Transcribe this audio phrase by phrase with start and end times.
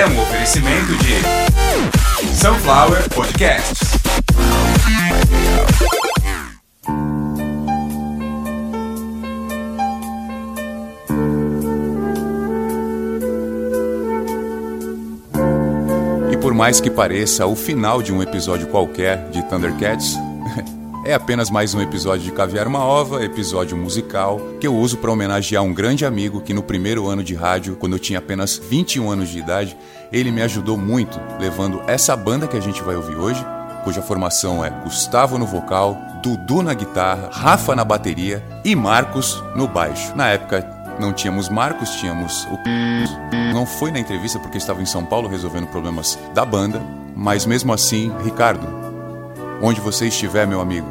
[0.00, 3.90] é um oferecimento de Sunflower Podcasts.
[16.32, 20.16] E por mais que pareça o final de um episódio qualquer de Thundercats,
[21.04, 25.10] é apenas mais um episódio de Caviar uma Ova, episódio musical, que eu uso para
[25.10, 29.10] homenagear um grande amigo que no primeiro ano de rádio, quando eu tinha apenas 21
[29.10, 29.76] anos de idade,
[30.12, 33.44] ele me ajudou muito, levando essa banda que a gente vai ouvir hoje,
[33.82, 39.66] cuja formação é Gustavo no vocal, Dudu na guitarra, Rafa na bateria e Marcos no
[39.66, 40.14] baixo.
[40.14, 40.68] Na época
[41.00, 43.54] não tínhamos Marcos, tínhamos o.
[43.54, 46.82] Não foi na entrevista porque estava em São Paulo resolvendo problemas da banda,
[47.16, 48.89] mas mesmo assim, Ricardo,
[49.60, 50.88] onde você estiver, meu amigo,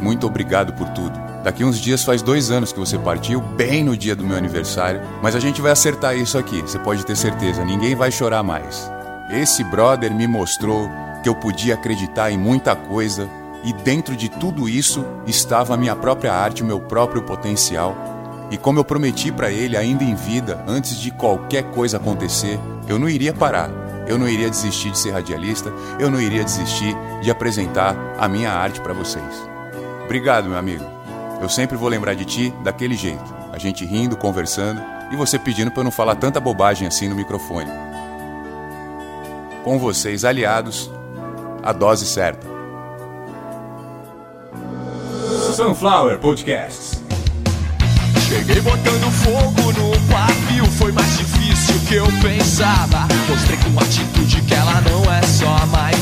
[0.00, 1.18] muito obrigado por tudo.
[1.42, 5.00] Daqui uns dias faz dois anos que você partiu, bem no dia do meu aniversário,
[5.22, 8.90] mas a gente vai acertar isso aqui, você pode ter certeza, ninguém vai chorar mais.
[9.30, 10.88] Esse brother me mostrou
[11.22, 13.28] que eu podia acreditar em muita coisa
[13.64, 17.96] e dentro de tudo isso estava a minha própria arte, o meu próprio potencial
[18.50, 22.98] e como eu prometi para ele ainda em vida, antes de qualquer coisa acontecer, eu
[22.98, 23.87] não iria parar.
[24.08, 28.50] Eu não iria desistir de ser radialista, eu não iria desistir de apresentar a minha
[28.50, 29.48] arte para vocês.
[30.04, 30.84] Obrigado, meu amigo.
[31.40, 33.36] Eu sempre vou lembrar de ti daquele jeito.
[33.52, 37.14] A gente rindo, conversando e você pedindo para eu não falar tanta bobagem assim no
[37.14, 37.70] microfone.
[39.62, 40.90] Com vocês, aliados,
[41.62, 42.46] a dose certa.
[45.54, 46.97] Sunflower Podcasts.
[48.48, 53.06] Cheguei botando fogo no pavio, foi mais difícil que eu pensava.
[53.28, 55.97] Mostrei com atitude que ela não é só mais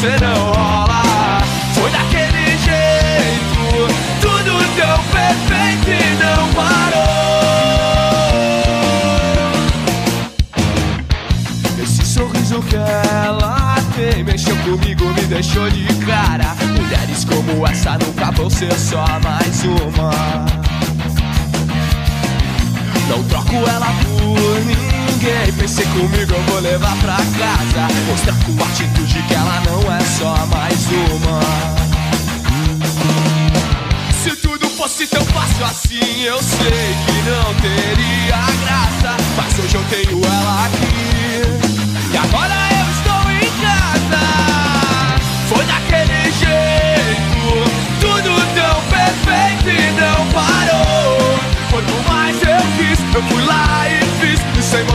[0.00, 1.42] você não rola.
[1.74, 3.60] Foi daquele jeito,
[4.22, 7.10] tudo tão perfeito e não parou.
[11.82, 16.56] Esse sorriso que ela tem mexeu comigo, me deixou de cara.
[16.78, 20.46] Mulheres como essa nunca vão ser só mais uma.
[23.06, 24.19] Não troco ela por
[25.20, 25.52] ninguém.
[25.52, 27.94] Pensei comigo, eu vou levar pra casa.
[28.08, 31.40] Mostrar com atitude que ela não é só mais uma.
[34.22, 39.19] Se tudo fosse tão fácil assim, eu sei que não teria graça.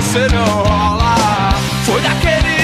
[0.05, 1.51] Você não rola.
[1.83, 2.54] Foi daquele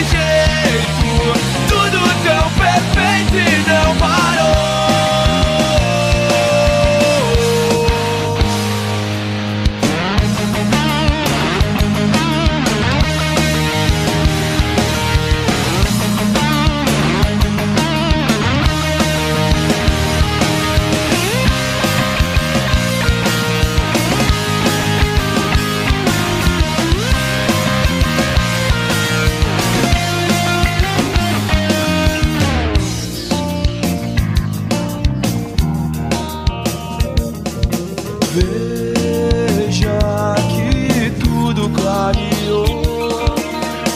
[38.33, 39.99] Veja
[40.47, 42.65] que tudo clareou.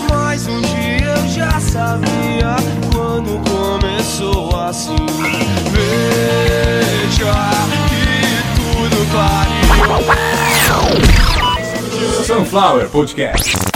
[0.09, 2.57] Mas um dia eu já sabia
[2.93, 4.97] quando começou assim.
[5.71, 7.33] Veja
[7.87, 10.03] que tudo clareou.
[12.25, 13.74] Sunflower Podcasts.